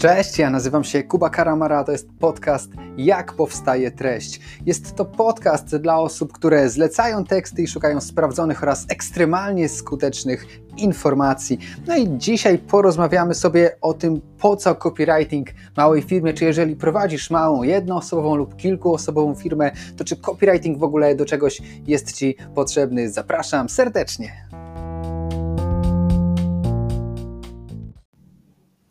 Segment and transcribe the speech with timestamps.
[0.00, 4.40] Cześć, ja nazywam się Kuba Karamara, to jest podcast Jak powstaje treść.
[4.66, 11.58] Jest to podcast dla osób, które zlecają teksty i szukają sprawdzonych oraz ekstremalnie skutecznych informacji.
[11.86, 17.30] No i dzisiaj porozmawiamy sobie o tym, po co copywriting małej firmie, czy jeżeli prowadzisz
[17.30, 23.10] małą, jednoosobową lub kilkuosobową firmę, to czy copywriting w ogóle do czegoś jest Ci potrzebny.
[23.10, 24.59] Zapraszam serdecznie.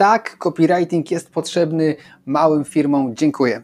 [0.00, 1.96] Tak, copywriting jest potrzebny
[2.26, 3.16] małym firmom.
[3.16, 3.62] Dziękuję.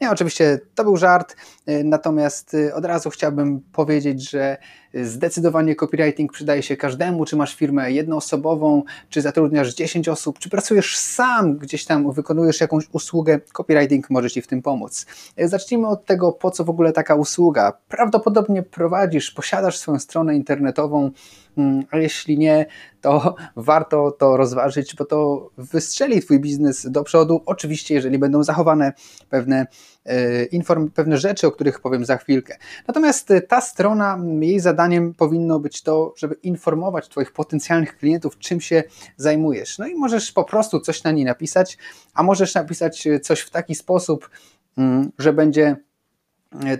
[0.00, 1.36] Nie, oczywiście to był żart,
[1.68, 4.56] y, natomiast y, od razu chciałbym powiedzieć, że
[4.94, 10.96] zdecydowanie copywriting przydaje się każdemu, czy masz firmę jednoosobową, czy zatrudniasz 10 osób, czy pracujesz
[10.96, 15.06] sam, gdzieś tam wykonujesz jakąś usługę, copywriting może Ci w tym pomóc.
[15.38, 17.72] Zacznijmy od tego, po co w ogóle taka usługa.
[17.88, 21.10] Prawdopodobnie prowadzisz, posiadasz swoją stronę internetową,
[21.58, 22.66] mm, a jeśli nie,
[23.00, 27.42] to warto to rozważyć, bo to wystrzeli Twój biznes do przodu.
[27.46, 28.92] Oczywiście, jeżeli będą zachowane
[29.30, 29.66] pewne
[30.06, 32.56] E, inform, pewne rzeczy, o których powiem za chwilkę.
[32.88, 38.60] Natomiast e, ta strona, jej zadaniem powinno być to, żeby informować Twoich potencjalnych klientów, czym
[38.60, 38.82] się
[39.16, 39.78] zajmujesz.
[39.78, 41.78] No i możesz po prostu coś na niej napisać,
[42.14, 44.30] a możesz napisać e, coś w taki sposób,
[44.78, 45.76] mm, że będzie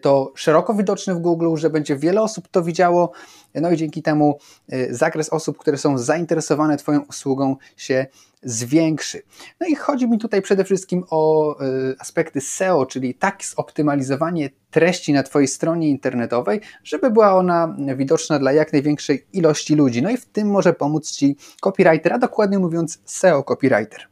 [0.00, 3.12] to szeroko widoczne w Google, że będzie wiele osób to widziało,
[3.54, 4.38] no i dzięki temu
[4.90, 8.06] zakres osób, które są zainteresowane Twoją usługą się
[8.42, 9.22] zwiększy.
[9.60, 15.12] No i chodzi mi tutaj przede wszystkim o y, aspekty SEO, czyli tak zoptymalizowanie treści
[15.12, 20.02] na Twojej stronie internetowej, żeby była ona widoczna dla jak największej ilości ludzi.
[20.02, 24.08] No i w tym może pomóc Ci copywriter, a dokładnie mówiąc SEO copywriter.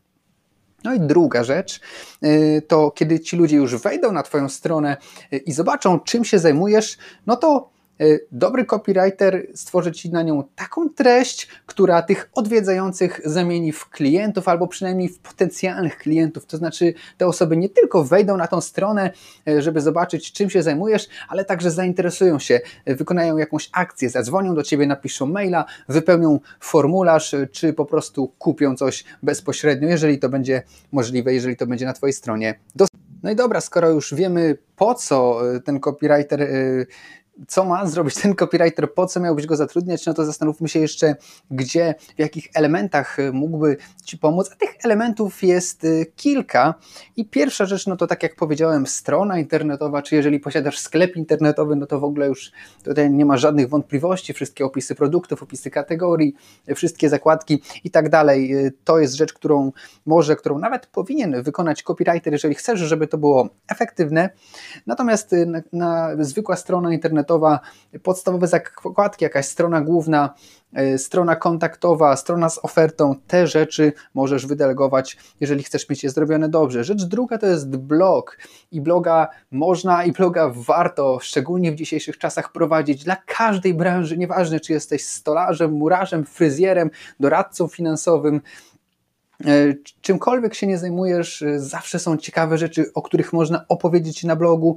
[0.84, 1.80] No i druga rzecz,
[2.24, 4.96] y, to kiedy ci ludzie już wejdą na Twoją stronę
[5.32, 7.75] y, i zobaczą, czym się zajmujesz, no to
[8.32, 14.68] dobry copywriter stworzy Ci na nią taką treść, która tych odwiedzających zamieni w klientów albo
[14.68, 16.46] przynajmniej w potencjalnych klientów.
[16.46, 19.10] To znaczy, te osoby nie tylko wejdą na tą stronę,
[19.48, 24.54] y, żeby zobaczyć, czym się zajmujesz, ale także zainteresują się, y, wykonają jakąś akcję, zadzwonią
[24.54, 30.62] do Ciebie, napiszą maila, wypełnią formularz, czy po prostu kupią coś bezpośrednio, jeżeli to będzie
[30.92, 32.58] możliwe, jeżeli to będzie na Twojej stronie.
[33.22, 36.48] No i dobra, skoro już wiemy, po co ten copywriter
[37.48, 41.16] co ma zrobić ten copywriter, po co miałbyś go zatrudniać, no to zastanówmy się jeszcze,
[41.50, 44.50] gdzie, w jakich elementach y, mógłby Ci pomóc.
[44.52, 46.74] A tych elementów jest y, kilka.
[47.16, 51.76] I pierwsza rzecz, no to tak jak powiedziałem, strona internetowa, czy jeżeli posiadasz sklep internetowy,
[51.76, 52.52] no to w ogóle już
[52.84, 54.32] tutaj nie ma żadnych wątpliwości.
[54.32, 56.34] Wszystkie opisy produktów, opisy kategorii,
[56.74, 58.66] wszystkie zakładki i tak dalej.
[58.66, 59.72] Y, to jest rzecz, którą
[60.06, 64.30] może, którą nawet powinien wykonać copywriter, jeżeli chcesz, żeby to było efektywne.
[64.86, 67.60] Natomiast na, na zwykła strona internetowa, internetowa,
[68.02, 70.34] podstawowe zakładki, jakaś strona główna,
[70.72, 76.48] e, strona kontaktowa, strona z ofertą, te rzeczy możesz wydelegować, jeżeli chcesz mieć je zrobione
[76.48, 76.84] dobrze.
[76.84, 78.38] Rzecz druga to jest blog
[78.72, 84.60] i bloga można i bloga warto, szczególnie w dzisiejszych czasach prowadzić dla każdej branży, nieważne
[84.60, 88.40] czy jesteś stolarzem, murarzem, fryzjerem, doradcą finansowym,
[89.44, 94.36] e, czymkolwiek się nie zajmujesz, e, zawsze są ciekawe rzeczy, o których można opowiedzieć na
[94.36, 94.76] blogu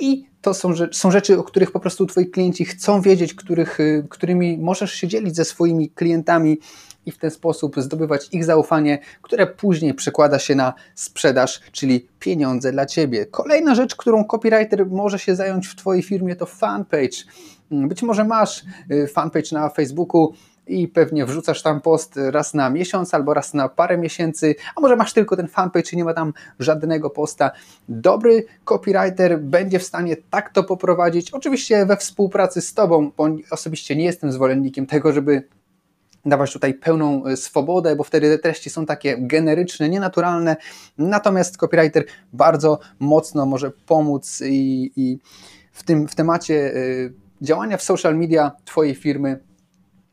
[0.00, 4.06] i to są, są rzeczy, o których po prostu Twoi klienci chcą wiedzieć, których, y,
[4.10, 6.58] którymi możesz się dzielić ze swoimi klientami
[7.06, 12.72] i w ten sposób zdobywać ich zaufanie, które później przekłada się na sprzedaż, czyli pieniądze
[12.72, 13.26] dla Ciebie.
[13.26, 17.16] Kolejna rzecz, którą copywriter może się zająć w Twojej firmie to fanpage.
[17.70, 20.34] Być może masz y, fanpage na Facebooku,
[20.66, 24.96] i pewnie wrzucasz tam post raz na miesiąc albo raz na parę miesięcy, a może
[24.96, 27.50] masz tylko ten fanpage i nie ma tam żadnego posta.
[27.88, 33.96] Dobry copywriter będzie w stanie tak to poprowadzić, oczywiście we współpracy z Tobą, bo osobiście
[33.96, 35.42] nie jestem zwolennikiem tego, żeby
[36.26, 40.56] dawać tutaj pełną e, swobodę, bo wtedy te treści są takie generyczne, nienaturalne.
[40.98, 45.18] Natomiast copywriter bardzo mocno może pomóc i, i
[45.72, 46.80] w tym w temacie e,
[47.42, 49.38] działania w social media Twojej firmy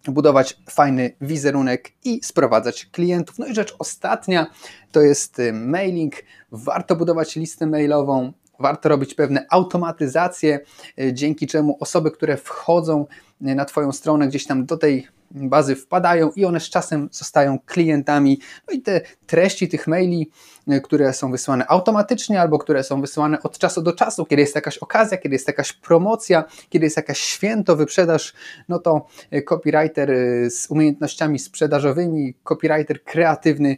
[0.08, 3.40] budować fajny wizerunek i sprowadzać klientów.
[3.40, 4.48] No i rzecz ostatnia
[4.92, 6.14] to jest y, mailing.
[6.52, 10.60] Warto budować listę mailową, warto robić pewne automatyzacje,
[11.00, 13.06] y, dzięki czemu osoby, które wchodzą
[13.42, 17.60] y, na Twoją stronę gdzieś tam do tej bazy wpadają i one z czasem zostają
[17.66, 18.40] klientami.
[18.68, 20.30] No i te treści tych maili,
[20.72, 24.56] y, które są wysyłane automatycznie albo które są wysyłane od czasu do czasu, kiedy jest
[24.56, 28.34] jakaś okazja, kiedy jest jakaś promocja, kiedy jest jakaś święto, wyprzedaż,
[28.70, 33.78] no to y, copywriter y, z umiejętnościami sprzedażowymi, copywriter kreatywny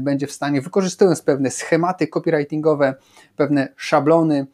[0.00, 2.94] będzie w stanie, wykorzystując pewne schematy copywritingowe,
[3.36, 4.46] pewne szablony,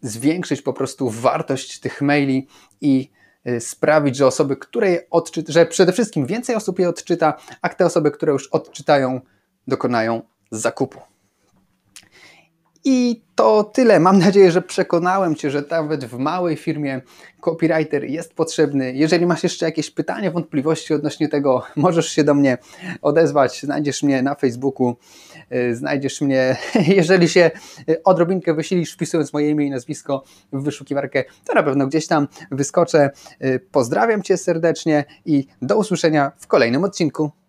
[0.00, 2.46] zwiększyć po prostu wartość tych maili
[2.80, 3.10] i
[3.60, 7.86] sprawić, że osoby, które je odczyta, że przede wszystkim więcej osób je odczyta, a te
[7.86, 9.20] osoby, które już odczytają,
[9.68, 11.11] dokonają zakupu.
[12.84, 14.00] I to tyle.
[14.00, 17.00] Mam nadzieję, że przekonałem Cię, że nawet w małej firmie
[17.40, 18.92] copywriter jest potrzebny.
[18.94, 22.58] Jeżeli masz jeszcze jakieś pytania, wątpliwości odnośnie tego, możesz się do mnie
[23.02, 23.62] odezwać.
[23.62, 24.96] Znajdziesz mnie na Facebooku,
[25.52, 26.56] y, znajdziesz mnie,
[26.96, 27.50] jeżeli się
[27.88, 32.28] y, odrobinkę wysilisz, wpisując moje imię i nazwisko w wyszukiwarkę, to na pewno gdzieś tam
[32.50, 33.10] wyskoczę.
[33.44, 37.41] Y, pozdrawiam Cię serdecznie i do usłyszenia w kolejnym odcinku.